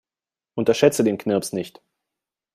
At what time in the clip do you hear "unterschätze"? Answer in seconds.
0.55-1.03